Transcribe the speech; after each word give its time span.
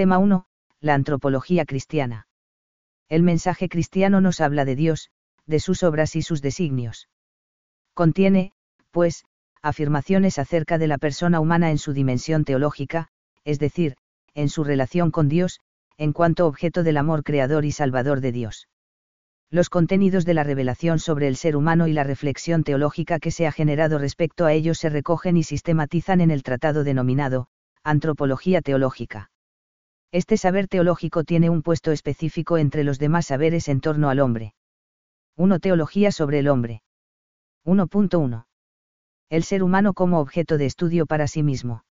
Tema 0.00 0.16
1. 0.16 0.46
La 0.80 0.94
antropología 0.94 1.66
cristiana. 1.66 2.26
El 3.10 3.22
mensaje 3.22 3.68
cristiano 3.68 4.22
nos 4.22 4.40
habla 4.40 4.64
de 4.64 4.74
Dios, 4.74 5.10
de 5.44 5.60
sus 5.60 5.82
obras 5.82 6.16
y 6.16 6.22
sus 6.22 6.40
designios. 6.40 7.10
Contiene, 7.92 8.54
pues, 8.92 9.26
afirmaciones 9.60 10.38
acerca 10.38 10.78
de 10.78 10.86
la 10.86 10.96
persona 10.96 11.38
humana 11.38 11.70
en 11.70 11.76
su 11.76 11.92
dimensión 11.92 12.46
teológica, 12.46 13.08
es 13.44 13.58
decir, 13.58 13.98
en 14.32 14.48
su 14.48 14.64
relación 14.64 15.10
con 15.10 15.28
Dios, 15.28 15.60
en 15.98 16.14
cuanto 16.14 16.46
objeto 16.46 16.82
del 16.82 16.96
amor 16.96 17.22
creador 17.22 17.66
y 17.66 17.72
salvador 17.72 18.22
de 18.22 18.32
Dios. 18.32 18.68
Los 19.50 19.68
contenidos 19.68 20.24
de 20.24 20.32
la 20.32 20.44
revelación 20.44 20.98
sobre 20.98 21.28
el 21.28 21.36
ser 21.36 21.56
humano 21.56 21.88
y 21.88 21.92
la 21.92 22.04
reflexión 22.04 22.64
teológica 22.64 23.18
que 23.18 23.32
se 23.32 23.46
ha 23.46 23.52
generado 23.52 23.98
respecto 23.98 24.46
a 24.46 24.54
ellos 24.54 24.78
se 24.78 24.88
recogen 24.88 25.36
y 25.36 25.42
sistematizan 25.42 26.22
en 26.22 26.30
el 26.30 26.42
tratado 26.42 26.84
denominado, 26.84 27.48
Antropología 27.84 28.62
Teológica. 28.62 29.30
Este 30.12 30.36
saber 30.36 30.66
teológico 30.66 31.22
tiene 31.22 31.50
un 31.50 31.62
puesto 31.62 31.92
específico 31.92 32.58
entre 32.58 32.82
los 32.82 32.98
demás 32.98 33.26
saberes 33.26 33.68
en 33.68 33.80
torno 33.80 34.10
al 34.10 34.18
hombre. 34.18 34.54
1. 35.36 35.60
Teología 35.60 36.10
sobre 36.10 36.40
el 36.40 36.48
hombre. 36.48 36.82
1.1. 37.64 38.46
El 39.28 39.44
ser 39.44 39.62
humano 39.62 39.94
como 39.94 40.18
objeto 40.18 40.58
de 40.58 40.66
estudio 40.66 41.06
para 41.06 41.28
sí 41.28 41.44
mismo. 41.44 41.84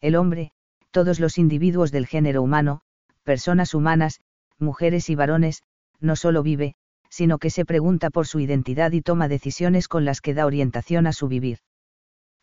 El 0.00 0.16
hombre, 0.16 0.52
todos 0.90 1.20
los 1.20 1.36
individuos 1.36 1.92
del 1.92 2.06
género 2.06 2.40
humano, 2.42 2.80
personas 3.24 3.74
humanas, 3.74 4.20
mujeres 4.58 5.10
y 5.10 5.14
varones, 5.14 5.62
no 6.00 6.16
solo 6.16 6.42
vive, 6.42 6.76
sino 7.10 7.38
que 7.38 7.50
se 7.50 7.66
pregunta 7.66 8.08
por 8.08 8.26
su 8.26 8.40
identidad 8.40 8.92
y 8.92 9.02
toma 9.02 9.28
decisiones 9.28 9.86
con 9.86 10.06
las 10.06 10.22
que 10.22 10.32
da 10.32 10.46
orientación 10.46 11.06
a 11.06 11.12
su 11.12 11.28
vivir. 11.28 11.58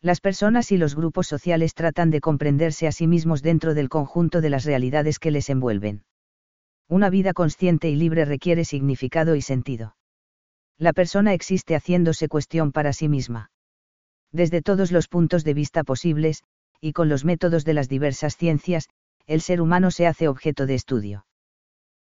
Las 0.02 0.20
personas 0.20 0.70
y 0.72 0.76
los 0.76 0.94
grupos 0.94 1.26
sociales 1.26 1.74
tratan 1.74 2.10
de 2.10 2.20
comprenderse 2.20 2.86
a 2.86 2.92
sí 2.92 3.06
mismos 3.06 3.40
dentro 3.42 3.72
del 3.72 3.88
conjunto 3.88 4.42
de 4.42 4.50
las 4.50 4.64
realidades 4.64 5.18
que 5.18 5.30
les 5.30 5.48
envuelven. 5.48 6.04
Una 6.88 7.08
vida 7.08 7.32
consciente 7.32 7.88
y 7.88 7.96
libre 7.96 8.26
requiere 8.26 8.66
significado 8.66 9.36
y 9.36 9.40
sentido. 9.40 9.96
La 10.76 10.92
persona 10.92 11.32
existe 11.32 11.74
haciéndose 11.74 12.28
cuestión 12.28 12.72
para 12.72 12.92
sí 12.92 13.08
misma 13.08 13.52
desde 14.32 14.62
todos 14.62 14.90
los 14.90 15.08
puntos 15.08 15.44
de 15.44 15.54
vista 15.54 15.84
posibles, 15.84 16.42
y 16.80 16.92
con 16.92 17.08
los 17.08 17.24
métodos 17.24 17.64
de 17.64 17.74
las 17.74 17.88
diversas 17.88 18.36
ciencias, 18.36 18.88
el 19.26 19.40
ser 19.40 19.60
humano 19.60 19.90
se 19.90 20.06
hace 20.06 20.26
objeto 20.26 20.66
de 20.66 20.74
estudio. 20.74 21.26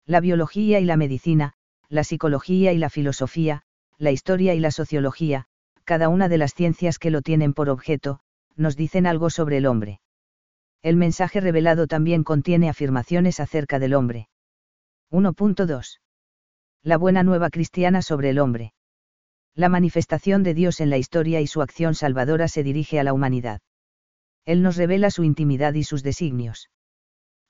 La 0.06 0.20
biología 0.20 0.80
y 0.80 0.84
la 0.84 0.96
medicina, 0.96 1.52
la 1.88 2.04
psicología 2.04 2.72
y 2.72 2.78
la 2.78 2.88
filosofía, 2.88 3.62
la 3.98 4.12
historia 4.12 4.54
y 4.54 4.60
la 4.60 4.70
sociología, 4.70 5.46
cada 5.90 6.08
una 6.08 6.28
de 6.28 6.38
las 6.38 6.54
ciencias 6.54 7.00
que 7.00 7.10
lo 7.10 7.20
tienen 7.20 7.52
por 7.52 7.68
objeto, 7.68 8.20
nos 8.54 8.76
dicen 8.76 9.08
algo 9.08 9.28
sobre 9.28 9.56
el 9.56 9.66
hombre. 9.66 10.00
El 10.82 10.94
mensaje 10.94 11.40
revelado 11.40 11.88
también 11.88 12.22
contiene 12.22 12.68
afirmaciones 12.68 13.40
acerca 13.40 13.80
del 13.80 13.94
hombre. 13.94 14.28
1.2. 15.10 15.98
La 16.84 16.96
buena 16.96 17.24
nueva 17.24 17.50
cristiana 17.50 18.02
sobre 18.02 18.30
el 18.30 18.38
hombre. 18.38 18.72
La 19.56 19.68
manifestación 19.68 20.44
de 20.44 20.54
Dios 20.54 20.80
en 20.80 20.90
la 20.90 20.96
historia 20.96 21.40
y 21.40 21.48
su 21.48 21.60
acción 21.60 21.96
salvadora 21.96 22.46
se 22.46 22.62
dirige 22.62 23.00
a 23.00 23.02
la 23.02 23.12
humanidad. 23.12 23.60
Él 24.44 24.62
nos 24.62 24.76
revela 24.76 25.10
su 25.10 25.24
intimidad 25.24 25.74
y 25.74 25.82
sus 25.82 26.04
designios. 26.04 26.70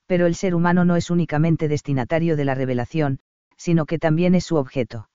Pero 0.07 0.25
el 0.25 0.35
ser 0.35 0.55
humano 0.55 0.87
no 0.87 0.97
es 0.97 1.11
únicamente 1.11 1.69
destinatario 1.69 2.39
de 2.39 2.47
la 2.47 2.55
revelación, 2.55 3.21
sino 3.59 3.85
que 3.85 3.99
también 3.99 4.35
es 4.35 4.47
su 4.47 4.57
objeto. 4.57 5.11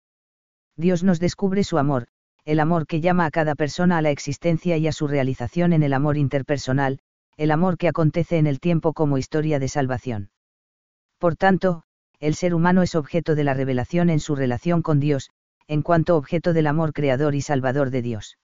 Dios 0.78 1.04
nos 1.04 1.20
descubre 1.20 1.64
su 1.64 1.80
amor, 1.80 2.06
el 2.46 2.60
amor 2.60 2.86
que 2.86 3.02
llama 3.02 3.26
a 3.26 3.32
cada 3.32 3.56
persona 3.56 3.98
a 3.98 4.02
la 4.04 4.12
existencia 4.12 4.78
y 4.78 4.88
a 4.88 4.92
su 4.92 5.08
realización 5.08 5.74
en 5.74 5.82
el 5.82 5.94
amor 5.94 6.16
interpersonal, 6.16 7.00
el 7.38 7.50
amor 7.50 7.78
que 7.78 7.88
acontece 7.88 8.38
en 8.38 8.46
el 8.46 8.60
tiempo 8.60 8.94
como 8.94 9.18
historia 9.18 9.58
de 9.58 9.68
salvación. 9.68 10.30
Por 11.18 11.36
tanto, 11.36 11.84
el 12.20 12.36
ser 12.36 12.54
humano 12.54 12.84
es 12.84 12.94
objeto 12.94 13.34
de 13.34 13.44
la 13.44 13.56
revelación 13.56 14.12
en 14.12 14.20
su 14.20 14.36
relación 14.36 14.84
con 14.84 15.00
Dios, 15.00 15.32
en 15.68 15.82
cuanto 15.82 16.16
objeto 16.16 16.54
del 16.54 16.68
amor 16.68 16.94
creador 16.94 17.34
y 17.34 17.42
salvador 17.42 17.90
de 17.90 18.04
Dios. 18.04 18.38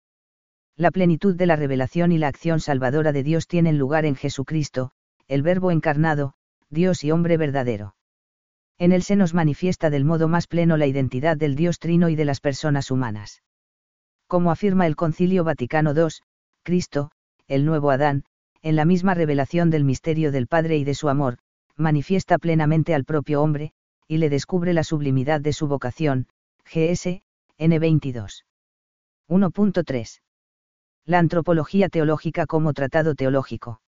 La 0.75 0.89
plenitud 0.89 1.35
de 1.35 1.45
la 1.45 1.55
revelación 1.55 2.11
y 2.11 2.17
la 2.17 2.27
acción 2.27 2.59
salvadora 2.59 3.11
de 3.11 3.21
Dios 3.21 3.47
tienen 3.47 3.77
lugar 3.77 4.05
en 4.05 4.15
Jesucristo, 4.15 4.91
el 5.27 5.43
Verbo 5.43 5.69
encarnado, 5.69 6.33
Dios 6.71 7.03
y 7.03 7.11
hombre 7.11 7.37
verdadero. 7.37 7.95
En 8.79 8.93
él 8.93 9.03
se 9.03 9.15
nos 9.15 9.35
manifiesta 9.35 9.91
del 9.91 10.05
modo 10.05 10.27
más 10.27 10.47
pleno 10.47 10.75
la 10.75 10.87
identidad 10.87 11.37
del 11.37 11.55
Dios 11.55 11.77
trino 11.77 12.09
y 12.09 12.15
de 12.15 12.25
las 12.25 12.39
personas 12.39 12.89
humanas. 12.89 13.43
Como 14.31 14.49
afirma 14.49 14.87
el 14.87 14.95
Concilio 14.95 15.43
Vaticano 15.43 15.91
II, 15.93 16.07
Cristo, 16.63 17.11
el 17.49 17.65
nuevo 17.65 17.91
Adán, 17.91 18.23
en 18.61 18.77
la 18.77 18.85
misma 18.85 19.13
revelación 19.13 19.69
del 19.69 19.83
misterio 19.83 20.31
del 20.31 20.47
Padre 20.47 20.77
y 20.77 20.85
de 20.85 20.93
su 20.93 21.09
amor, 21.09 21.39
manifiesta 21.75 22.37
plenamente 22.37 22.95
al 22.95 23.03
propio 23.03 23.41
hombre, 23.41 23.73
y 24.07 24.19
le 24.19 24.29
descubre 24.29 24.71
la 24.71 24.85
sublimidad 24.85 25.41
de 25.41 25.51
su 25.51 25.67
vocación, 25.67 26.27
GS, 26.63 27.21
N22. 27.59 28.45
1.3. 29.27 30.21
La 31.03 31.19
antropología 31.19 31.89
teológica 31.89 32.45
como 32.45 32.71
tratado 32.71 33.15
teológico. 33.15 33.81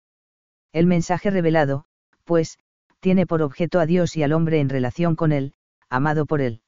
El 0.72 0.86
mensaje 0.86 1.28
revelado, 1.30 1.84
pues, 2.24 2.58
tiene 3.00 3.26
por 3.26 3.42
objeto 3.42 3.78
a 3.78 3.84
Dios 3.84 4.16
y 4.16 4.22
al 4.22 4.32
hombre 4.32 4.60
en 4.60 4.70
relación 4.70 5.16
con 5.16 5.32
él, 5.32 5.52
amado 5.90 6.24
por 6.24 6.40
él. 6.40 6.62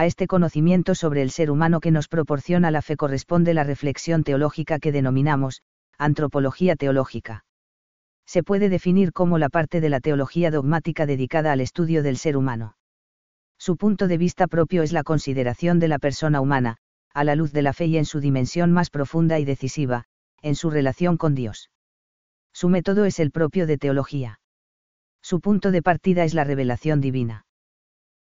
A 0.00 0.06
este 0.06 0.26
conocimiento 0.26 0.94
sobre 0.94 1.20
el 1.20 1.30
ser 1.30 1.50
humano 1.50 1.78
que 1.78 1.90
nos 1.90 2.08
proporciona 2.08 2.70
la 2.70 2.80
fe 2.80 2.96
corresponde 2.96 3.52
la 3.52 3.64
reflexión 3.64 4.24
teológica 4.24 4.78
que 4.78 4.92
denominamos, 4.92 5.60
antropología 5.98 6.74
teológica. 6.74 7.44
Se 8.24 8.42
puede 8.42 8.70
definir 8.70 9.12
como 9.12 9.36
la 9.36 9.50
parte 9.50 9.82
de 9.82 9.90
la 9.90 10.00
teología 10.00 10.50
dogmática 10.50 11.04
dedicada 11.04 11.52
al 11.52 11.60
estudio 11.60 12.02
del 12.02 12.16
ser 12.16 12.38
humano. 12.38 12.76
Su 13.58 13.76
punto 13.76 14.08
de 14.08 14.16
vista 14.16 14.46
propio 14.46 14.82
es 14.82 14.94
la 14.94 15.02
consideración 15.02 15.78
de 15.78 15.88
la 15.88 15.98
persona 15.98 16.40
humana, 16.40 16.78
a 17.12 17.22
la 17.22 17.34
luz 17.34 17.52
de 17.52 17.60
la 17.60 17.74
fe 17.74 17.84
y 17.84 17.98
en 17.98 18.06
su 18.06 18.20
dimensión 18.20 18.72
más 18.72 18.88
profunda 18.88 19.38
y 19.38 19.44
decisiva, 19.44 20.06
en 20.40 20.54
su 20.54 20.70
relación 20.70 21.18
con 21.18 21.34
Dios. 21.34 21.68
Su 22.54 22.70
método 22.70 23.04
es 23.04 23.18
el 23.18 23.32
propio 23.32 23.66
de 23.66 23.76
teología. 23.76 24.40
Su 25.20 25.42
punto 25.42 25.70
de 25.70 25.82
partida 25.82 26.24
es 26.24 26.32
la 26.32 26.44
revelación 26.44 27.02
divina. 27.02 27.44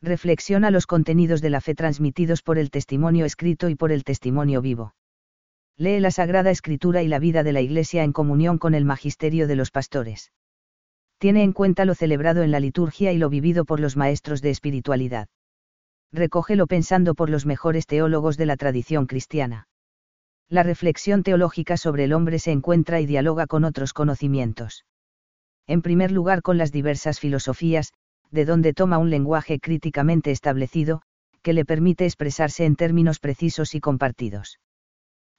Reflexiona 0.02 0.72
los 0.72 0.88
contenidos 0.88 1.42
de 1.42 1.50
la 1.50 1.62
fe 1.62 1.76
transmitidos 1.76 2.42
por 2.42 2.58
el 2.58 2.70
testimonio 2.70 3.26
escrito 3.26 3.70
y 3.70 3.76
por 3.76 3.92
el 3.92 4.04
testimonio 4.04 4.62
vivo. 4.62 4.96
Lee 5.78 6.00
la 6.00 6.12
Sagrada 6.12 6.52
Escritura 6.52 7.04
y 7.04 7.08
la 7.08 7.20
vida 7.20 7.44
de 7.44 7.54
la 7.54 7.62
Iglesia 7.62 8.04
en 8.04 8.14
comunión 8.14 8.58
con 8.58 8.76
el 8.76 8.86
magisterio 8.86 9.48
de 9.48 9.56
los 9.56 9.72
pastores 9.72 10.32
tiene 11.18 11.44
en 11.44 11.54
cuenta 11.54 11.86
lo 11.86 11.96
celebrado 11.96 12.44
en 12.44 12.52
la 12.52 12.60
liturgia 12.60 13.12
y 13.12 13.18
lo 13.18 13.30
vivido 13.30 13.66
por 13.66 13.80
los 13.80 13.96
maestros 13.96 14.42
de 14.42 14.50
espiritualidad. 14.50 15.28
Recógelo 16.12 16.68
pensando 16.68 17.16
por 17.16 17.30
los 17.30 17.46
mejores 17.46 17.88
teólogos 17.88 18.38
de 18.38 18.46
la 18.46 18.58
tradición 18.58 19.06
cristiana. 19.06 19.68
La 20.50 20.64
reflexión 20.64 21.24
teológica 21.24 21.78
sobre 21.78 22.04
el 22.04 22.14
hombre 22.14 22.40
se 22.40 22.52
encuentra 22.52 23.02
y 23.02 23.06
dialoga 23.06 23.48
con 23.48 23.64
otros 23.64 23.94
conocimientos. 23.94 24.86
En 25.68 25.82
primer 25.82 26.12
lugar 26.12 26.44
con 26.44 26.58
las 26.58 26.72
diversas 26.72 27.20
filosofías, 27.20 27.92
de 28.36 28.46
donde 28.46 28.74
toma 28.74 29.00
un 29.00 29.10
lenguaje 29.10 29.60
críticamente 29.60 30.30
establecido, 30.30 31.02
que 31.42 31.54
le 31.54 31.66
permite 31.66 32.06
expresarse 32.06 32.66
en 32.66 32.76
términos 32.76 33.20
precisos 33.20 33.74
y 33.74 33.80
compartidos. 33.80 34.60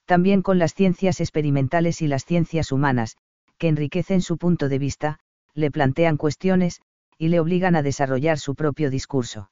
También 0.06 0.42
con 0.42 0.58
las 0.58 0.74
ciencias 0.74 1.20
experimentales 1.20 2.02
y 2.02 2.08
las 2.08 2.24
ciencias 2.24 2.72
humanas, 2.72 3.16
que 3.58 3.68
enriquecen 3.68 4.22
su 4.22 4.38
punto 4.38 4.68
de 4.68 4.78
vista, 4.78 5.18
le 5.54 5.70
plantean 5.70 6.16
cuestiones, 6.16 6.80
y 7.18 7.28
le 7.28 7.40
obligan 7.40 7.76
a 7.76 7.82
desarrollar 7.82 8.38
su 8.38 8.54
propio 8.54 8.90
discurso. 8.90 9.50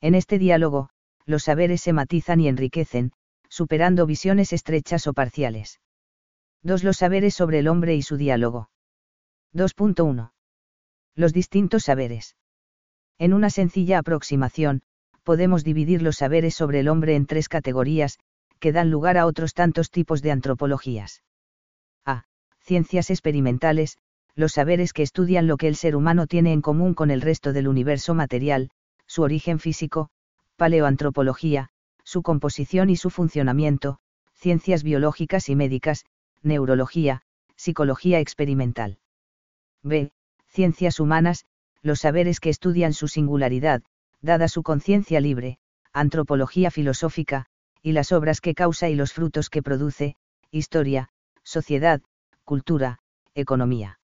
En 0.00 0.14
este 0.14 0.38
diálogo, 0.38 0.90
los 1.26 1.44
saberes 1.44 1.80
se 1.80 1.92
matizan 1.92 2.40
y 2.40 2.48
enriquecen, 2.48 3.12
superando 3.48 4.06
visiones 4.06 4.52
estrechas 4.52 5.06
o 5.06 5.12
parciales. 5.12 5.80
2. 6.62 6.84
Los 6.84 6.98
saberes 6.98 7.34
sobre 7.34 7.58
el 7.58 7.68
hombre 7.68 7.94
y 7.94 8.02
su 8.02 8.16
diálogo. 8.16 8.70
2.1. 9.54 10.32
Los 11.14 11.32
distintos 11.32 11.84
saberes. 11.84 12.36
En 13.18 13.32
una 13.32 13.50
sencilla 13.50 13.98
aproximación, 13.98 14.82
podemos 15.22 15.64
dividir 15.64 16.02
los 16.02 16.16
saberes 16.16 16.54
sobre 16.54 16.80
el 16.80 16.88
hombre 16.88 17.16
en 17.16 17.26
tres 17.26 17.48
categorías, 17.48 18.18
que 18.58 18.72
dan 18.72 18.90
lugar 18.90 19.18
a 19.18 19.26
otros 19.26 19.54
tantos 19.54 19.90
tipos 19.90 20.22
de 20.22 20.32
antropologías. 20.32 21.22
A. 22.04 22.24
Ciencias 22.60 23.10
experimentales, 23.10 23.98
los 24.34 24.52
saberes 24.52 24.92
que 24.92 25.02
estudian 25.02 25.46
lo 25.46 25.56
que 25.56 25.68
el 25.68 25.76
ser 25.76 25.96
humano 25.96 26.26
tiene 26.26 26.52
en 26.52 26.60
común 26.60 26.94
con 26.94 27.10
el 27.10 27.20
resto 27.20 27.52
del 27.52 27.68
universo 27.68 28.14
material, 28.14 28.70
su 29.06 29.22
origen 29.22 29.58
físico, 29.58 30.08
paleoantropología, 30.56 31.68
su 32.04 32.22
composición 32.22 32.90
y 32.90 32.96
su 32.96 33.10
funcionamiento, 33.10 33.98
ciencias 34.34 34.82
biológicas 34.82 35.48
y 35.48 35.56
médicas, 35.56 36.04
neurología, 36.42 37.22
psicología 37.56 38.18
experimental. 38.20 38.98
B. 39.82 40.10
Ciencias 40.48 41.00
humanas, 41.00 41.44
los 41.84 42.00
saberes 42.00 42.40
que 42.40 42.48
estudian 42.48 42.94
su 42.94 43.08
singularidad, 43.08 43.82
dada 44.22 44.48
su 44.48 44.62
conciencia 44.62 45.20
libre, 45.20 45.58
antropología 45.92 46.70
filosófica, 46.70 47.44
y 47.82 47.92
las 47.92 48.10
obras 48.10 48.40
que 48.40 48.54
causa 48.54 48.88
y 48.88 48.94
los 48.94 49.12
frutos 49.12 49.50
que 49.50 49.62
produce, 49.62 50.16
historia, 50.50 51.10
sociedad, 51.42 52.00
cultura, 52.42 53.00
economía 53.34 53.98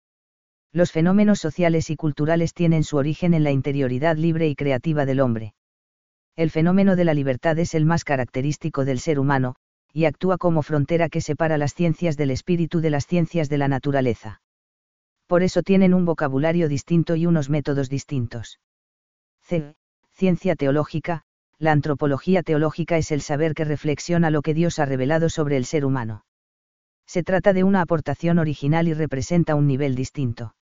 Los 0.73 0.90
fenómenos 0.90 1.38
sociales 1.38 1.90
y 1.90 1.96
culturales 1.96 2.55
tienen 2.55 2.82
su 2.82 2.96
origen 2.96 3.34
en 3.34 3.44
la 3.44 3.50
interioridad 3.50 4.17
libre 4.17 4.49
y 4.49 4.55
creativa 4.55 5.05
del 5.05 5.20
hombre. 5.20 5.55
El 6.34 6.50
fenómeno 6.50 6.96
de 6.96 7.05
la 7.05 7.12
libertad 7.12 7.58
es 7.58 7.75
el 7.75 7.84
más 7.84 8.05
característico 8.05 8.87
del 8.87 9.00
ser 9.00 9.19
humano, 9.19 9.56
y 9.93 10.06
actúa 10.06 10.38
como 10.38 10.62
frontera 10.62 11.11
que 11.11 11.20
separa 11.20 11.58
las 11.58 11.75
ciencias 11.75 12.17
del 12.17 12.31
espíritu 12.31 12.81
de 12.81 12.90
las 12.90 13.06
ciencias 13.06 13.50
de 13.50 13.58
la 13.58 13.69
naturaleza. 13.69 14.40
Por 15.26 15.43
eso 15.43 15.62
tienen 15.62 15.94
un 15.94 16.05
vocabulario 16.05 16.69
distinto 16.69 17.17
y 17.17 17.26
unos 17.26 17.50
métodos 17.50 17.88
distintos. 17.88 18.61
C. 19.40 19.75
Ciencia 20.12 20.56
teológica. 20.56 21.23
La 21.58 21.73
antropología 21.73 22.43
teológica 22.43 22.96
es 22.99 23.11
el 23.11 23.23
saber 23.23 23.55
que 23.55 23.64
reflexiona 23.64 24.31
lo 24.31 24.43
que 24.43 24.55
Dios 24.55 24.78
ha 24.78 24.84
revelado 24.84 25.28
sobre 25.28 25.56
el 25.56 25.64
ser 25.64 25.84
humano. 25.84 26.25
Se 27.06 27.23
trata 27.23 27.52
de 27.52 27.64
una 27.64 27.81
aportación 27.81 28.38
original 28.38 28.88
y 28.88 28.94
representa 28.94 29.55
un 29.55 29.67
nivel 29.67 29.94
distinto. 29.94 30.55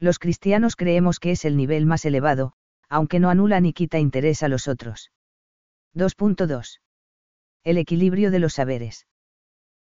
Los 0.00 0.18
cristianos 0.18 0.76
creemos 0.76 1.18
que 1.18 1.32
es 1.32 1.44
el 1.44 1.56
nivel 1.56 1.86
más 1.86 2.04
elevado, 2.04 2.52
aunque 2.88 3.20
no 3.20 3.30
anula 3.30 3.60
ni 3.60 3.72
quita 3.72 3.98
interés 3.98 4.42
a 4.42 4.48
los 4.48 4.68
otros. 4.68 5.12
2.2. 5.94 6.80
El 7.64 7.78
equilibrio 7.78 8.30
de 8.30 8.38
los 8.38 8.54
saberes. 8.54 9.06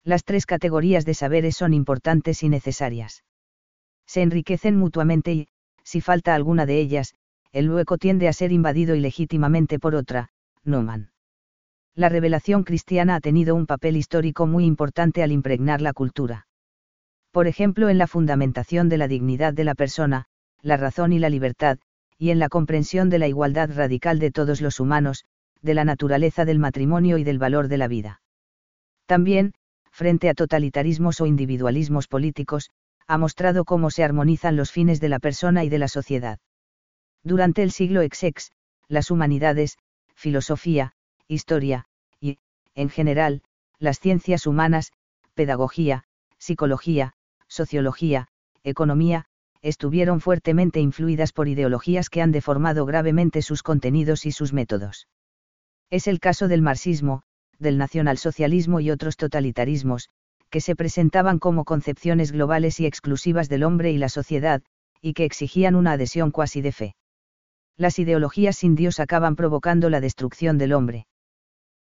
Las 0.03 0.23
tres 0.23 0.45
categorías 0.45 1.05
de 1.05 1.13
saberes 1.13 1.57
son 1.57 1.73
importantes 1.73 2.43
y 2.43 2.49
necesarias. 2.49 3.23
Se 4.05 4.21
enriquecen 4.21 4.77
mutuamente 4.77 5.33
y, 5.33 5.47
si 5.83 6.01
falta 6.01 6.35
alguna 6.35 6.65
de 6.65 6.79
ellas, 6.79 7.13
el 7.51 7.65
luego 7.65 7.97
tiende 7.97 8.27
a 8.27 8.33
ser 8.33 8.51
invadido 8.51 8.95
ilegítimamente 8.95 9.79
por 9.79 9.95
otra, 9.95 10.29
Numan. 10.63 11.11
La 11.95 12.09
revelación 12.09 12.63
cristiana 12.63 13.15
ha 13.15 13.19
tenido 13.19 13.55
un 13.55 13.67
papel 13.67 13.97
histórico 13.97 14.47
muy 14.47 14.65
importante 14.65 15.21
al 15.21 15.31
impregnar 15.31 15.81
la 15.81 15.93
cultura 15.93 16.47
por 17.33 17.47
ejemplo 17.47 17.89
en 17.89 17.97
la 17.97 18.05
fundamentación 18.05 18.89
de 18.89 18.97
la 18.99 19.07
dignidad 19.07 19.55
de 19.55 19.63
la 19.63 19.73
persona, 19.73 20.25
la 20.61 20.77
razón 20.77 21.13
y 21.13 21.19
la 21.19 21.31
libertad, 21.31 21.79
y 22.19 22.29
en 22.29 22.37
la 22.37 22.47
comprensión 22.47 23.09
de 23.09 23.17
la 23.17 23.27
igualdad 23.27 23.71
radical 23.75 24.19
de 24.19 24.29
todos 24.29 24.61
los 24.61 24.79
humanos, 24.79 25.25
de 25.63 25.73
la 25.73 25.83
naturaleza 25.83 26.45
del 26.45 26.59
matrimonio 26.59 27.17
y 27.17 27.23
del 27.23 27.39
valor 27.39 27.69
de 27.69 27.77
la 27.79 27.87
vida. 27.87 28.21
También, 29.07 29.55
frente 29.89 30.29
a 30.29 30.35
totalitarismos 30.35 31.21
o 31.21 31.25
individualismos 31.25 32.07
políticos, 32.07 32.69
ha 33.07 33.17
mostrado 33.17 33.65
cómo 33.65 33.91
se 33.91 34.03
armonizan 34.03 34.55
los 34.55 34.71
fines 34.71 34.99
de 34.99 35.09
la 35.09 35.19
persona 35.19 35.63
y 35.63 35.69
de 35.69 35.79
la 35.79 35.87
sociedad. 35.87 36.39
Durante 37.23 37.63
el 37.63 37.71
siglo 37.71 38.01
XX, 38.01 38.51
las 38.87 39.11
humanidades, 39.11 39.77
filosofía, 40.15 40.93
historia, 41.27 41.85
y, 42.19 42.37
en 42.75 42.89
general, 42.89 43.41
las 43.79 43.99
ciencias 43.99 44.47
humanas, 44.47 44.91
pedagogía, 45.33 46.03
psicología, 46.37 47.13
sociología, 47.47 48.27
economía, 48.63 49.25
estuvieron 49.61 50.19
fuertemente 50.19 50.79
influidas 50.79 51.31
por 51.31 51.47
ideologías 51.47 52.09
que 52.09 52.21
han 52.21 52.31
deformado 52.31 52.85
gravemente 52.85 53.41
sus 53.41 53.63
contenidos 53.63 54.25
y 54.25 54.31
sus 54.31 54.51
métodos. 54.53 55.07
Es 55.89 56.07
el 56.07 56.19
caso 56.19 56.47
del 56.47 56.61
marxismo, 56.61 57.23
del 57.59 57.77
nacionalsocialismo 57.77 58.79
y 58.81 58.91
otros 58.91 59.15
totalitarismos, 59.15 60.09
que 60.53 60.61
se 60.61 60.75
presentaban 60.75 61.39
como 61.39 61.65
concepciones 61.65 62.31
globales 62.31 62.79
y 62.79 62.85
exclusivas 62.85 63.49
del 63.49 63.63
hombre 63.63 63.91
y 63.91 63.97
la 63.97 64.07
sociedad, 64.07 64.61
y 65.01 65.13
que 65.13 65.25
exigían 65.25 65.73
una 65.73 65.93
adhesión 65.93 66.29
cuasi 66.29 66.61
de 66.61 66.71
fe. 66.71 66.95
Las 67.75 67.97
ideologías 67.97 68.57
sin 68.57 68.75
Dios 68.75 68.99
acaban 68.99 69.35
provocando 69.35 69.89
la 69.89 69.99
destrucción 69.99 70.59
del 70.59 70.73
hombre. 70.73 71.07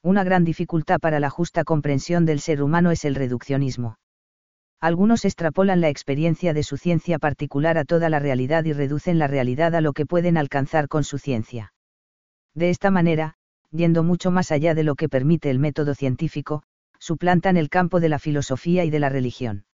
Una 0.03 0.25
gran 0.25 0.43
dificultad 0.43 0.99
para 0.99 1.21
la 1.21 1.29
justa 1.29 1.63
comprensión 1.63 2.25
del 2.25 2.41
ser 2.41 2.61
humano 2.61 2.91
es 2.91 3.05
el 3.05 3.15
reduccionismo. 3.15 3.99
Algunos 4.81 5.23
extrapolan 5.23 5.79
la 5.79 5.87
experiencia 5.87 6.53
de 6.53 6.63
su 6.63 6.75
ciencia 6.75 7.19
particular 7.19 7.77
a 7.77 7.85
toda 7.85 8.09
la 8.09 8.19
realidad 8.19 8.65
y 8.65 8.73
reducen 8.73 9.17
la 9.17 9.27
realidad 9.27 9.75
a 9.75 9.81
lo 9.81 9.93
que 9.93 10.05
pueden 10.05 10.35
alcanzar 10.35 10.89
con 10.89 11.05
su 11.05 11.19
ciencia. 11.19 11.71
De 12.53 12.69
esta 12.69 12.91
manera, 12.91 13.35
yendo 13.71 14.03
mucho 14.03 14.29
más 14.29 14.51
allá 14.51 14.75
de 14.75 14.83
lo 14.83 14.95
que 14.95 15.07
permite 15.07 15.49
el 15.51 15.57
método 15.57 15.95
científico, 15.95 16.63
suplantan 16.99 17.57
el 17.57 17.69
campo 17.69 17.99
de 17.99 18.09
la 18.09 18.19
filosofía 18.19 18.85
y 18.85 18.89
de 18.89 18.99
la 18.99 19.09
religión. 19.09 19.65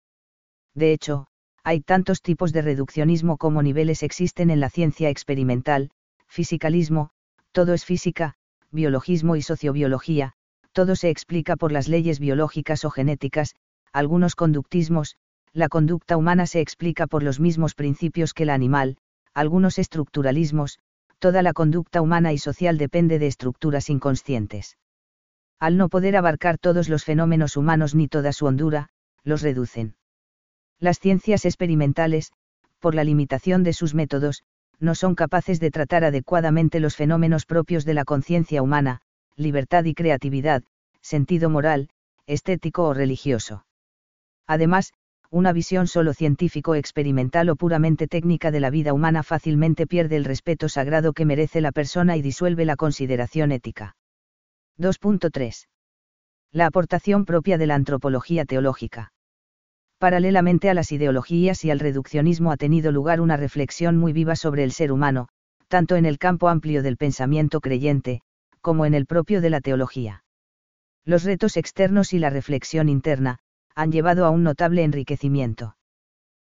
De 0.73 0.91
hecho, 0.93 1.27
hay 1.63 1.81
tantos 1.81 2.21
tipos 2.21 2.51
de 2.51 2.61
reduccionismo 2.61 3.37
como 3.37 3.63
niveles 3.63 4.03
existen 4.03 4.49
en 4.49 4.59
la 4.59 4.69
ciencia 4.69 5.09
experimental, 5.09 5.91
fisicalismo, 6.27 7.09
todo 7.51 7.73
es 7.73 7.85
física, 7.85 8.35
biologismo 8.71 9.35
y 9.35 9.41
sociobiología, 9.41 10.33
todo 10.73 10.95
se 10.95 11.09
explica 11.09 11.55
por 11.55 11.71
las 11.71 11.87
leyes 11.87 12.19
biológicas 12.19 12.83
o 12.83 12.89
genéticas, 12.89 13.55
algunos 13.93 14.35
conductismos, 14.35 15.15
la 15.53 15.69
conducta 15.69 16.17
humana 16.17 16.47
se 16.47 16.59
explica 16.59 17.05
por 17.05 17.21
los 17.21 17.39
mismos 17.39 17.75
principios 17.75 18.33
que 18.33 18.45
la 18.45 18.55
animal, 18.55 18.97
algunos 19.33 19.77
estructuralismos, 19.77 20.79
toda 21.19 21.43
la 21.43 21.53
conducta 21.53 22.01
humana 22.01 22.33
y 22.33 22.39
social 22.39 22.77
depende 22.77 23.19
de 23.19 23.27
estructuras 23.27 23.89
inconscientes. 23.89 24.77
Al 25.59 25.77
no 25.77 25.89
poder 25.89 26.15
abarcar 26.15 26.57
todos 26.57 26.89
los 26.89 27.03
fenómenos 27.03 27.57
humanos 27.57 27.95
ni 27.95 28.07
toda 28.07 28.33
su 28.33 28.45
hondura, 28.45 28.89
los 29.23 29.41
reducen. 29.41 29.95
Las 30.79 30.99
ciencias 30.99 31.45
experimentales, 31.45 32.31
por 32.79 32.95
la 32.95 33.03
limitación 33.03 33.63
de 33.63 33.73
sus 33.73 33.93
métodos, 33.93 34.43
no 34.79 34.95
son 34.95 35.15
capaces 35.15 35.59
de 35.59 35.71
tratar 35.71 36.03
adecuadamente 36.03 36.79
los 36.79 36.95
fenómenos 36.95 37.45
propios 37.45 37.85
de 37.85 37.93
la 37.93 38.03
conciencia 38.03 38.61
humana, 38.61 39.01
libertad 39.35 39.85
y 39.85 39.93
creatividad, 39.93 40.63
sentido 41.01 41.49
moral, 41.49 41.89
estético 42.27 42.83
o 42.83 42.93
religioso. 42.93 43.65
Además, 44.45 44.93
una 45.29 45.53
visión 45.53 45.87
solo 45.87 46.13
científico 46.13 46.75
experimental 46.75 47.49
o 47.49 47.55
puramente 47.55 48.07
técnica 48.07 48.51
de 48.51 48.59
la 48.59 48.69
vida 48.69 48.93
humana 48.93 49.23
fácilmente 49.23 49.87
pierde 49.87 50.15
el 50.15 50.25
respeto 50.25 50.69
sagrado 50.69 51.13
que 51.13 51.25
merece 51.25 51.61
la 51.61 51.71
persona 51.71 52.17
y 52.17 52.21
disuelve 52.21 52.65
la 52.65 52.75
consideración 52.75 53.51
ética. 53.51 53.95
2.3. 54.79 55.67
La 56.51 56.65
aportación 56.65 57.25
propia 57.25 57.59
de 57.59 57.67
la 57.67 57.75
antropología 57.75 58.43
teológica. 58.43 59.13
Paralelamente 59.99 60.69
a 60.69 60.73
las 60.73 60.91
ideologías 60.91 61.63
y 61.63 61.69
al 61.69 61.79
reduccionismo 61.79 62.51
ha 62.51 62.57
tenido 62.57 62.91
lugar 62.91 63.21
una 63.21 63.37
reflexión 63.37 63.97
muy 63.97 64.13
viva 64.13 64.35
sobre 64.35 64.63
el 64.63 64.71
ser 64.71 64.91
humano, 64.91 65.27
tanto 65.67 65.95
en 65.95 66.05
el 66.05 66.17
campo 66.17 66.49
amplio 66.49 66.81
del 66.81 66.97
pensamiento 66.97 67.61
creyente, 67.61 68.21
como 68.61 68.85
en 68.85 68.95
el 68.95 69.05
propio 69.05 69.41
de 69.41 69.51
la 69.51 69.61
teología. 69.61 70.23
Los 71.05 71.23
retos 71.23 71.55
externos 71.55 72.13
y 72.13 72.19
la 72.19 72.31
reflexión 72.31 72.89
interna, 72.89 73.39
han 73.75 73.91
llevado 73.91 74.25
a 74.25 74.31
un 74.31 74.43
notable 74.43 74.83
enriquecimiento. 74.83 75.77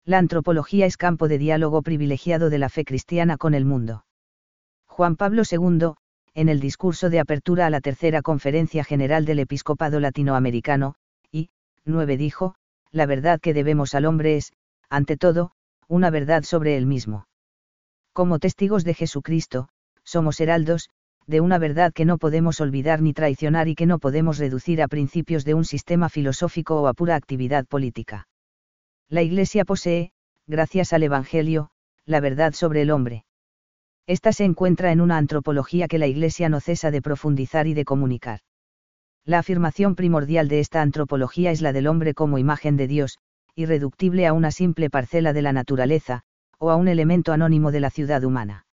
La 0.03 0.17
antropología 0.17 0.85
es 0.85 0.97
campo 0.97 1.27
de 1.27 1.37
diálogo 1.37 1.81
privilegiado 1.83 2.49
de 2.49 2.57
la 2.57 2.69
fe 2.69 2.83
cristiana 2.83 3.37
con 3.37 3.53
el 3.53 3.63
mundo. 3.63 4.05
Juan 4.87 5.15
Pablo 5.15 5.43
II, 5.49 5.93
en 6.39 6.47
el 6.47 6.61
discurso 6.61 7.09
de 7.09 7.19
apertura 7.19 7.65
a 7.65 7.69
la 7.69 7.81
tercera 7.81 8.21
conferencia 8.21 8.85
general 8.85 9.25
del 9.25 9.39
episcopado 9.39 9.99
latinoamericano, 9.99 10.95
y, 11.33 11.49
9 11.83 12.15
dijo, 12.15 12.55
la 12.91 13.05
verdad 13.05 13.41
que 13.41 13.53
debemos 13.53 13.93
al 13.93 14.05
hombre 14.05 14.37
es, 14.37 14.53
ante 14.89 15.17
todo, 15.17 15.51
una 15.89 16.09
verdad 16.09 16.43
sobre 16.43 16.77
él 16.77 16.85
mismo. 16.85 17.27
Como 18.13 18.39
testigos 18.39 18.85
de 18.85 18.93
Jesucristo, 18.93 19.67
somos 20.05 20.39
heraldos, 20.39 20.89
de 21.27 21.41
una 21.41 21.57
verdad 21.57 21.91
que 21.91 22.05
no 22.05 22.17
podemos 22.17 22.61
olvidar 22.61 23.01
ni 23.01 23.11
traicionar 23.11 23.67
y 23.67 23.75
que 23.75 23.85
no 23.85 23.99
podemos 23.99 24.37
reducir 24.37 24.81
a 24.81 24.87
principios 24.87 25.43
de 25.43 25.55
un 25.55 25.65
sistema 25.65 26.07
filosófico 26.07 26.81
o 26.81 26.87
a 26.87 26.93
pura 26.93 27.17
actividad 27.17 27.65
política. 27.65 28.29
La 29.09 29.23
Iglesia 29.23 29.65
posee, 29.65 30.13
gracias 30.47 30.93
al 30.93 31.03
Evangelio, 31.03 31.69
la 32.05 32.21
verdad 32.21 32.53
sobre 32.53 32.81
el 32.83 32.91
hombre. 32.91 33.25
Esta 34.09 34.33
se 34.33 34.43
encuentra 34.43 34.91
en 34.91 35.01
una 35.01 35.17
antropología 35.17 35.87
que 35.87 35.99
la 35.99 36.07
Iglesia 36.07 36.49
no 36.49 36.59
cesa 36.61 36.89
de 36.89 36.99
profundizar 36.99 37.67
y 37.67 37.75
de 37.75 37.85
comunicar. 37.85 38.39
La 39.23 39.37
afirmación 39.37 39.93
primordial 39.93 40.47
de 40.47 40.61
esta 40.61 40.81
antropología 40.81 41.51
es 41.51 41.61
la 41.61 41.73
del 41.73 41.85
hombre 41.85 42.15
como 42.15 42.39
imagen 42.39 42.75
de 42.75 42.87
Dios, 42.87 43.19
irreductible 43.53 44.25
a 44.25 44.33
una 44.33 44.49
simple 44.49 44.89
parcela 44.89 45.31
de 45.31 45.43
la 45.43 45.53
naturaleza, 45.53 46.23
o 46.57 46.71
a 46.71 46.75
un 46.75 46.87
elemento 46.87 47.33
anónimo 47.33 47.71
de 47.71 47.81
la 47.81 47.91
ciudad 47.91 48.23
humana. 48.23 48.65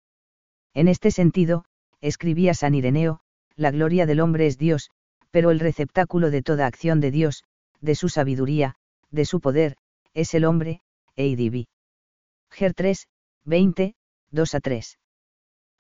En 0.73 0.89
este 0.89 1.11
sentido, 1.11 1.67
escribía 2.01 2.55
San 2.55 2.75
Ireneo, 2.75 3.21
la 3.57 3.71
gloria 3.71 4.07
del 4.07 4.21
hombre 4.21 4.47
es 4.47 4.57
Dios, 4.57 4.91
pero 5.31 5.51
el 5.51 5.61
receptáculo 5.61 6.31
de 6.31 6.41
toda 6.41 6.67
acción 6.67 6.99
de 6.99 7.11
Dios, 7.11 7.45
de 7.83 7.95
su 7.95 8.09
sabiduría, 8.09 8.77
de 9.11 9.27
su 9.27 9.43
poder, 9.43 9.77
es 10.15 10.33
el 10.33 10.47
hombre, 10.47 10.81
Eidivi. 11.15 11.69
Ger 12.51 12.73
3, 12.73 13.07
20, 13.45 13.95
2 14.31 14.55
a 14.55 14.61
3. 14.61 14.99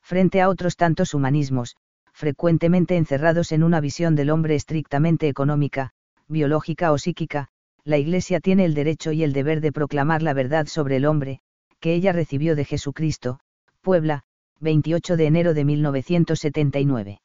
Frente 0.06 0.40
a 0.40 0.48
otros 0.48 0.76
tantos 0.76 1.14
humanismos, 1.14 1.74
frecuentemente 2.12 2.96
encerrados 2.96 3.50
en 3.50 3.64
una 3.64 3.80
visión 3.80 4.14
del 4.14 4.30
hombre 4.30 4.54
estrictamente 4.54 5.26
económica, 5.26 5.90
biológica 6.28 6.92
o 6.92 6.98
psíquica, 6.98 7.48
la 7.82 7.98
Iglesia 7.98 8.38
tiene 8.38 8.66
el 8.66 8.74
derecho 8.74 9.10
y 9.10 9.24
el 9.24 9.32
deber 9.32 9.60
de 9.60 9.72
proclamar 9.72 10.22
la 10.22 10.32
verdad 10.32 10.68
sobre 10.68 10.94
el 10.94 11.06
hombre, 11.06 11.40
que 11.80 11.92
ella 11.92 12.12
recibió 12.12 12.54
de 12.54 12.64
Jesucristo, 12.64 13.40
Puebla, 13.80 14.22
28 14.60 15.16
de 15.16 15.26
enero 15.26 15.54
de 15.54 15.64
1979. 15.64 17.20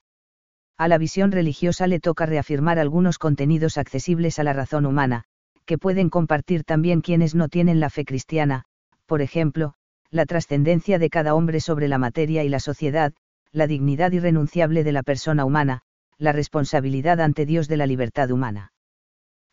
A 0.75 0.87
la 0.87 0.97
visión 0.97 1.31
religiosa 1.31 1.85
le 1.85 1.99
toca 1.99 2.25
reafirmar 2.25 2.79
algunos 2.79 3.19
contenidos 3.19 3.77
accesibles 3.77 4.39
a 4.39 4.43
la 4.43 4.53
razón 4.53 4.87
humana, 4.87 5.25
que 5.65 5.77
pueden 5.77 6.09
compartir 6.09 6.63
también 6.63 7.01
quienes 7.01 7.35
no 7.35 7.47
tienen 7.47 7.79
la 7.79 7.91
fe 7.91 8.05
cristiana, 8.05 8.63
por 9.05 9.21
ejemplo, 9.21 9.75
la 10.11 10.25
trascendencia 10.25 10.99
de 10.99 11.09
cada 11.09 11.33
hombre 11.33 11.61
sobre 11.61 11.87
la 11.87 11.97
materia 11.97 12.43
y 12.43 12.49
la 12.49 12.59
sociedad, 12.59 13.13
la 13.53 13.65
dignidad 13.65 14.11
irrenunciable 14.11 14.83
de 14.83 14.91
la 14.91 15.03
persona 15.03 15.45
humana, 15.45 15.81
la 16.17 16.33
responsabilidad 16.33 17.21
ante 17.21 17.45
Dios 17.45 17.67
de 17.67 17.77
la 17.77 17.87
libertad 17.87 18.29
humana. 18.29 18.73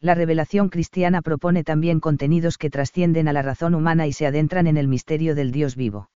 La 0.00 0.14
revelación 0.14 0.68
cristiana 0.68 1.22
propone 1.22 1.64
también 1.64 2.00
contenidos 2.00 2.58
que 2.58 2.70
trascienden 2.70 3.28
a 3.28 3.32
la 3.32 3.42
razón 3.42 3.74
humana 3.74 4.06
y 4.06 4.12
se 4.12 4.26
adentran 4.26 4.66
en 4.66 4.76
el 4.76 4.88
misterio 4.88 5.34
del 5.34 5.50
Dios 5.50 5.76
vivo. 5.76 6.10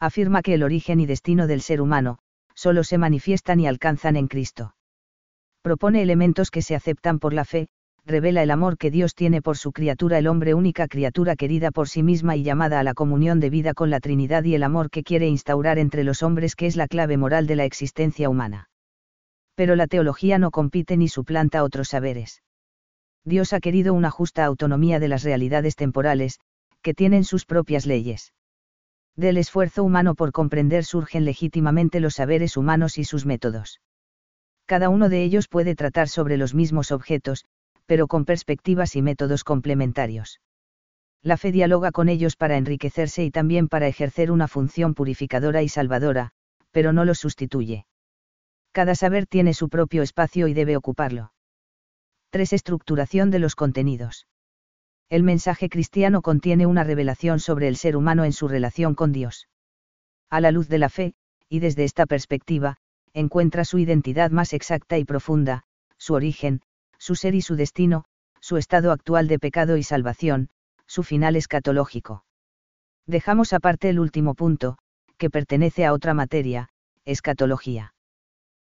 Afirma 0.00 0.42
que 0.42 0.54
el 0.54 0.62
origen 0.62 1.00
y 1.00 1.06
destino 1.06 1.46
del 1.46 1.60
ser 1.60 1.80
humano, 1.80 2.18
solo 2.54 2.84
se 2.84 2.98
manifiestan 2.98 3.60
y 3.60 3.66
alcanzan 3.66 4.16
en 4.16 4.28
Cristo. 4.28 4.74
Propone 5.62 6.02
elementos 6.02 6.50
que 6.50 6.62
se 6.62 6.74
aceptan 6.74 7.18
por 7.18 7.32
la 7.32 7.44
fe, 7.44 7.68
revela 8.06 8.42
el 8.44 8.52
amor 8.52 8.78
que 8.78 8.92
Dios 8.92 9.14
tiene 9.14 9.42
por 9.42 9.56
su 9.58 9.72
criatura 9.72 10.18
el 10.18 10.28
hombre 10.28 10.54
única 10.54 10.86
criatura 10.86 11.34
querida 11.34 11.72
por 11.72 11.88
sí 11.88 12.04
misma 12.04 12.36
y 12.36 12.44
llamada 12.44 12.78
a 12.78 12.84
la 12.84 12.94
comunión 12.94 13.40
de 13.40 13.50
vida 13.50 13.74
con 13.74 13.90
la 13.90 13.98
Trinidad 13.98 14.44
y 14.44 14.54
el 14.54 14.62
amor 14.62 14.90
que 14.90 15.02
quiere 15.02 15.26
instaurar 15.26 15.78
entre 15.78 16.04
los 16.04 16.22
hombres 16.22 16.54
que 16.54 16.66
es 16.66 16.76
la 16.76 16.86
clave 16.86 17.16
moral 17.16 17.48
de 17.48 17.56
la 17.56 17.64
existencia 17.64 18.30
humana. 18.30 18.68
Pero 19.56 19.74
la 19.74 19.88
teología 19.88 20.38
no 20.38 20.52
compite 20.52 20.96
ni 20.96 21.08
suplanta 21.08 21.64
otros 21.64 21.88
saberes. 21.88 22.42
Dios 23.24 23.52
ha 23.52 23.58
querido 23.58 23.92
una 23.92 24.10
justa 24.12 24.44
autonomía 24.44 25.00
de 25.00 25.08
las 25.08 25.24
realidades 25.24 25.74
temporales, 25.74 26.38
que 26.82 26.94
tienen 26.94 27.24
sus 27.24 27.44
propias 27.44 27.86
leyes. 27.86 28.32
Del 29.16 29.36
esfuerzo 29.36 29.82
humano 29.82 30.14
por 30.14 30.30
comprender 30.30 30.84
surgen 30.84 31.24
legítimamente 31.24 31.98
los 31.98 32.14
saberes 32.14 32.56
humanos 32.56 32.98
y 32.98 33.04
sus 33.04 33.26
métodos. 33.26 33.80
Cada 34.66 34.90
uno 34.90 35.08
de 35.08 35.24
ellos 35.24 35.48
puede 35.48 35.74
tratar 35.74 36.08
sobre 36.08 36.36
los 36.36 36.54
mismos 36.54 36.92
objetos, 36.92 37.46
pero 37.86 38.06
con 38.08 38.24
perspectivas 38.24 38.96
y 38.96 39.02
métodos 39.02 39.44
complementarios. 39.44 40.40
La 41.22 41.36
fe 41.36 41.50
dialoga 41.50 41.92
con 41.92 42.08
ellos 42.08 42.36
para 42.36 42.56
enriquecerse 42.56 43.24
y 43.24 43.30
también 43.30 43.68
para 43.68 43.88
ejercer 43.88 44.30
una 44.30 44.48
función 44.48 44.94
purificadora 44.94 45.62
y 45.62 45.68
salvadora, 45.68 46.32
pero 46.70 46.92
no 46.92 47.04
los 47.04 47.18
sustituye. 47.18 47.86
Cada 48.72 48.94
saber 48.94 49.26
tiene 49.26 49.54
su 49.54 49.68
propio 49.68 50.02
espacio 50.02 50.48
y 50.48 50.54
debe 50.54 50.76
ocuparlo. 50.76 51.32
3. 52.30 52.52
Estructuración 52.52 53.30
de 53.30 53.38
los 53.38 53.54
contenidos. 53.54 54.26
El 55.08 55.22
mensaje 55.22 55.68
cristiano 55.68 56.20
contiene 56.20 56.66
una 56.66 56.84
revelación 56.84 57.38
sobre 57.38 57.68
el 57.68 57.76
ser 57.76 57.96
humano 57.96 58.24
en 58.24 58.32
su 58.32 58.48
relación 58.48 58.94
con 58.94 59.12
Dios. 59.12 59.48
A 60.28 60.40
la 60.40 60.50
luz 60.50 60.68
de 60.68 60.78
la 60.78 60.88
fe, 60.88 61.14
y 61.48 61.60
desde 61.60 61.84
esta 61.84 62.06
perspectiva, 62.06 62.76
encuentra 63.14 63.64
su 63.64 63.78
identidad 63.78 64.30
más 64.30 64.52
exacta 64.52 64.98
y 64.98 65.04
profunda, 65.04 65.62
su 65.96 66.14
origen, 66.14 66.60
su 67.06 67.14
ser 67.14 67.36
y 67.36 67.40
su 67.40 67.54
destino, 67.54 68.04
su 68.40 68.56
estado 68.56 68.90
actual 68.90 69.28
de 69.28 69.38
pecado 69.38 69.76
y 69.76 69.84
salvación, 69.84 70.48
su 70.88 71.04
final 71.04 71.36
escatológico. 71.36 72.24
Dejamos 73.06 73.52
aparte 73.52 73.88
el 73.90 74.00
último 74.00 74.34
punto, 74.34 74.76
que 75.16 75.30
pertenece 75.30 75.86
a 75.86 75.92
otra 75.92 76.14
materia, 76.14 76.68
escatología. 77.04 77.94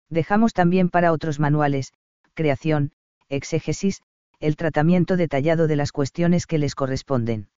Dejamos 0.08 0.54
también 0.54 0.88
para 0.88 1.12
otros 1.12 1.38
manuales, 1.38 1.92
creación, 2.32 2.92
exégesis, 3.28 4.00
el 4.38 4.56
tratamiento 4.56 5.18
detallado 5.18 5.66
de 5.66 5.76
las 5.76 5.92
cuestiones 5.92 6.46
que 6.46 6.56
les 6.56 6.74
corresponden. 6.74 7.50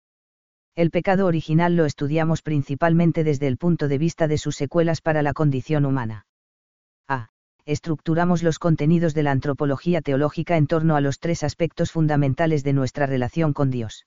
El 0.74 0.90
pecado 0.90 1.26
original 1.26 1.76
lo 1.76 1.84
estudiamos 1.84 2.42
principalmente 2.42 3.22
desde 3.22 3.46
el 3.46 3.56
punto 3.56 3.86
de 3.86 3.98
vista 3.98 4.26
de 4.26 4.36
sus 4.36 4.56
secuelas 4.56 5.00
para 5.00 5.22
la 5.22 5.32
condición 5.32 5.86
humana. 5.86 6.26
A. 7.06 7.31
Estructuramos 7.64 8.42
los 8.42 8.58
contenidos 8.58 9.14
de 9.14 9.22
la 9.22 9.30
antropología 9.30 10.02
teológica 10.02 10.56
en 10.56 10.66
torno 10.66 10.96
a 10.96 11.00
los 11.00 11.20
tres 11.20 11.44
aspectos 11.44 11.92
fundamentales 11.92 12.64
de 12.64 12.72
nuestra 12.72 13.06
relación 13.06 13.52
con 13.52 13.70
Dios. 13.70 14.06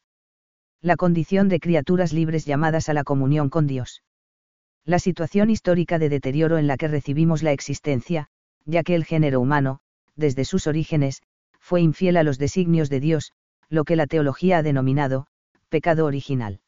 La 0.82 0.98
condición 0.98 1.48
de 1.48 1.62
criaturas 1.62 2.12
libres 2.12 2.46
llamadas 2.46 2.90
a 2.90 2.94
la 2.94 3.06
comunión 3.06 3.50
con 3.50 3.66
Dios. 3.66 4.04
La 4.84 5.00
situación 5.00 5.50
histórica 5.50 6.00
de 6.00 6.10
deterioro 6.10 6.58
en 6.58 6.68
la 6.68 6.76
que 6.76 6.90
recibimos 6.90 7.44
la 7.44 7.54
existencia, 7.54 8.28
ya 8.66 8.84
que 8.84 8.94
el 8.94 9.06
género 9.06 9.40
humano, 9.40 9.80
desde 10.16 10.44
sus 10.44 10.68
orígenes, 10.68 11.22
fue 11.60 11.82
infiel 11.82 12.18
a 12.18 12.24
los 12.24 12.38
designios 12.38 12.90
de 12.90 13.00
Dios, 13.00 13.32
lo 13.70 13.86
que 13.86 13.96
la 13.96 14.06
teología 14.06 14.58
ha 14.58 14.64
denominado, 14.64 15.28
pecado 15.70 16.06
original. 16.06 16.60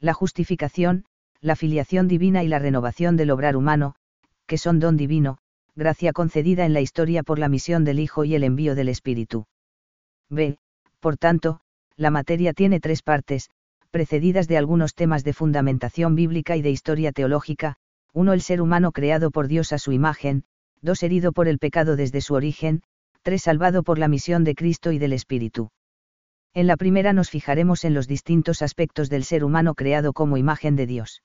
La 0.00 0.12
justificación, 0.12 1.04
la 1.40 1.56
filiación 1.56 2.08
divina 2.08 2.42
y 2.42 2.48
la 2.48 2.58
renovación 2.58 3.16
del 3.16 3.30
obrar 3.30 3.56
humano, 3.56 3.94
que 4.46 4.58
son 4.58 4.80
don 4.80 4.96
divino, 4.96 5.38
gracia 5.74 6.12
concedida 6.12 6.64
en 6.64 6.72
la 6.72 6.80
historia 6.80 7.22
por 7.22 7.38
la 7.38 7.48
misión 7.48 7.84
del 7.84 7.98
Hijo 7.98 8.24
y 8.24 8.34
el 8.34 8.44
envío 8.44 8.74
del 8.74 8.88
Espíritu. 8.88 9.46
B. 10.28 10.58
Por 11.00 11.16
tanto, 11.16 11.60
la 11.96 12.10
materia 12.10 12.52
tiene 12.52 12.80
tres 12.80 13.02
partes, 13.02 13.50
precedidas 13.90 14.48
de 14.48 14.56
algunos 14.56 14.94
temas 14.94 15.24
de 15.24 15.32
fundamentación 15.32 16.14
bíblica 16.14 16.56
y 16.56 16.62
de 16.62 16.70
historia 16.70 17.12
teológica, 17.12 17.76
uno 18.12 18.32
el 18.32 18.40
ser 18.40 18.60
humano 18.60 18.92
creado 18.92 19.30
por 19.30 19.48
Dios 19.48 19.72
a 19.72 19.78
su 19.78 19.92
imagen, 19.92 20.44
dos 20.82 21.02
herido 21.02 21.32
por 21.32 21.48
el 21.48 21.58
pecado 21.58 21.96
desde 21.96 22.20
su 22.20 22.34
origen, 22.34 22.82
3. 23.22 23.42
Salvado 23.42 23.82
por 23.82 23.98
la 23.98 24.08
misión 24.08 24.44
de 24.44 24.54
Cristo 24.54 24.92
y 24.92 24.98
del 24.98 25.12
Espíritu. 25.12 25.70
En 26.54 26.66
la 26.66 26.76
primera 26.76 27.12
nos 27.12 27.30
fijaremos 27.30 27.84
en 27.84 27.94
los 27.94 28.08
distintos 28.08 28.62
aspectos 28.62 29.10
del 29.10 29.24
ser 29.24 29.44
humano 29.44 29.74
creado 29.74 30.12
como 30.12 30.36
imagen 30.36 30.74
de 30.74 30.86
Dios. 30.86 31.22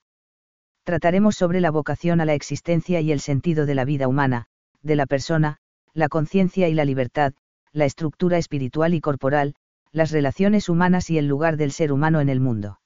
Trataremos 0.85 1.35
sobre 1.35 1.59
la 1.59 1.71
vocación 1.71 2.21
a 2.21 2.25
la 2.25 2.33
existencia 2.33 3.01
y 3.01 3.11
el 3.11 3.19
sentido 3.19 3.65
de 3.65 3.75
la 3.75 3.83
vida 3.83 4.07
humana, 4.07 4.45
de 4.81 4.95
la 4.95 5.05
persona, 5.05 5.57
la 5.93 6.07
conciencia 6.07 6.69
y 6.69 6.73
la 6.73 6.85
libertad, 6.85 7.33
la 7.73 7.83
estructura 7.83 8.37
espiritual 8.37 8.93
y 8.93 9.01
corporal, 9.01 9.55
las 9.91 10.11
relaciones 10.11 10.69
humanas 10.69 11.09
y 11.09 11.17
el 11.17 11.27
lugar 11.27 11.57
del 11.57 11.73
ser 11.73 11.91
humano 11.91 12.21
en 12.21 12.29
el 12.29 12.39
mundo. 12.39 12.79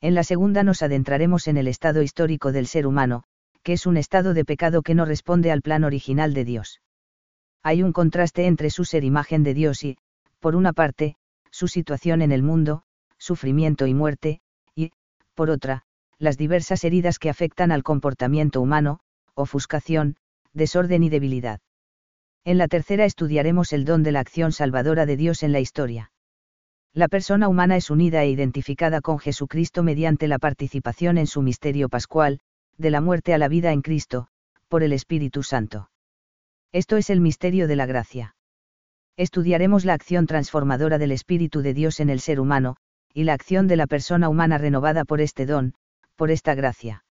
En 0.00 0.14
la 0.14 0.22
segunda 0.22 0.62
nos 0.62 0.82
adentraremos 0.82 1.48
en 1.48 1.56
el 1.56 1.66
estado 1.66 2.00
histórico 2.00 2.52
del 2.52 2.68
ser 2.68 2.86
humano, 2.86 3.24
que 3.64 3.72
es 3.72 3.86
un 3.86 3.96
estado 3.96 4.34
de 4.34 4.44
pecado 4.44 4.82
que 4.82 4.94
no 4.94 5.04
responde 5.04 5.50
al 5.50 5.62
plan 5.62 5.82
original 5.82 6.32
de 6.32 6.44
Dios 6.44 6.80
hay 7.64 7.82
un 7.82 7.92
contraste 7.92 8.46
entre 8.46 8.68
su 8.68 8.84
ser 8.84 9.04
imagen 9.04 9.42
de 9.42 9.54
Dios 9.54 9.82
y, 9.84 9.96
por 10.38 10.54
una 10.54 10.74
parte, 10.74 11.16
su 11.50 11.66
situación 11.66 12.20
en 12.20 12.30
el 12.30 12.42
mundo, 12.42 12.82
sufrimiento 13.16 13.86
y 13.86 13.94
muerte, 13.94 14.42
y, 14.76 14.92
por 15.34 15.48
otra, 15.48 15.86
las 16.18 16.36
diversas 16.36 16.84
heridas 16.84 17.18
que 17.18 17.30
afectan 17.30 17.72
al 17.72 17.82
comportamiento 17.82 18.60
humano, 18.60 19.00
ofuscación, 19.34 20.16
desorden 20.52 21.02
y 21.02 21.08
debilidad. 21.08 21.60
En 22.44 22.58
la 22.58 22.68
tercera 22.68 23.04
estudiaremos 23.04 23.72
el 23.72 23.84
don 23.84 24.02
de 24.02 24.12
la 24.12 24.20
acción 24.20 24.52
salvadora 24.52 25.06
de 25.06 25.16
Dios 25.16 25.42
en 25.42 25.52
la 25.52 25.60
historia. 25.60 26.12
La 26.92 27.08
persona 27.08 27.48
humana 27.48 27.76
es 27.76 27.90
unida 27.90 28.22
e 28.22 28.30
identificada 28.30 29.00
con 29.00 29.18
Jesucristo 29.18 29.82
mediante 29.82 30.28
la 30.28 30.38
participación 30.38 31.18
en 31.18 31.26
su 31.26 31.42
misterio 31.42 31.88
pascual, 31.88 32.40
de 32.78 32.90
la 32.90 33.00
muerte 33.00 33.34
a 33.34 33.38
la 33.38 33.48
vida 33.48 33.72
en 33.72 33.82
Cristo, 33.82 34.28
por 34.68 34.82
el 34.82 34.92
Espíritu 34.92 35.42
Santo. 35.42 35.90
Esto 36.72 36.96
es 36.96 37.10
el 37.10 37.20
misterio 37.20 37.66
de 37.66 37.76
la 37.76 37.86
gracia. 37.86 38.36
Estudiaremos 39.16 39.84
la 39.84 39.94
acción 39.94 40.26
transformadora 40.26 40.98
del 40.98 41.12
Espíritu 41.12 41.62
de 41.62 41.74
Dios 41.74 42.00
en 42.00 42.10
el 42.10 42.20
ser 42.20 42.40
humano, 42.40 42.76
y 43.12 43.24
la 43.24 43.32
acción 43.32 43.68
de 43.68 43.76
la 43.76 43.86
persona 43.86 44.28
humana 44.28 44.58
renovada 44.58 45.04
por 45.04 45.20
este 45.20 45.46
don, 45.46 45.74
por 46.16 46.30
esta 46.30 46.54
gracia. 46.54 47.03